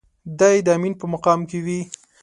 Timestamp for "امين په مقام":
0.77-1.39